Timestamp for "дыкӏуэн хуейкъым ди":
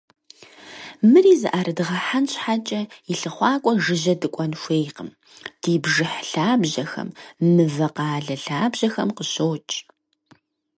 4.21-5.73